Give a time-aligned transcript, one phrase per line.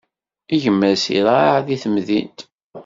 [0.63, 2.39] Gma-s iraε deg temdint.